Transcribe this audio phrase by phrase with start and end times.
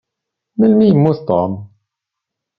[0.59, 1.51] Melmi i yemmut Tom?